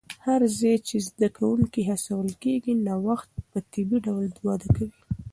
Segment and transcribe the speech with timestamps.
[0.25, 4.97] هر ځای چې زده کوونکي هڅول کېږي، نوښت په طبیعي ډول وده کوي.